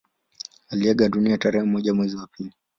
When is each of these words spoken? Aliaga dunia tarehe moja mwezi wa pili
Aliaga 0.69 1.09
dunia 1.09 1.37
tarehe 1.37 1.63
moja 1.65 1.93
mwezi 1.93 2.15
wa 2.17 2.27
pili 2.27 2.53